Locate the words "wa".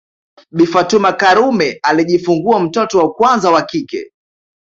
2.99-3.11, 3.51-3.61